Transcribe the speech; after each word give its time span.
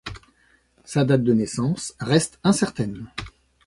Sa 0.83 1.05
date 1.05 1.23
de 1.23 1.31
naissance 1.35 1.93
reste 1.99 2.39
incertaine. 2.43 3.05